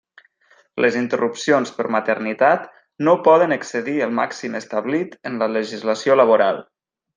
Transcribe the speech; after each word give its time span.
Les 0.85 0.95
interrupcions 1.01 1.71
per 1.75 1.85
maternitat 1.95 2.65
no 3.09 3.15
poden 3.29 3.55
excedir 3.59 3.95
el 4.07 4.17
màxim 4.21 4.57
establit 4.63 5.17
en 5.33 5.39
la 5.45 5.53
legislació 5.59 6.19
laboral. 6.25 6.61